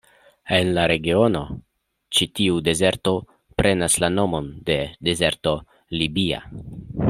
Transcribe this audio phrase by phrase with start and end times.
[0.55, 1.41] En la regiono,
[2.19, 3.15] ĉi tiu dezerto
[3.61, 4.81] prenas la nomon de
[5.11, 5.55] dezerto
[6.01, 6.45] Libia.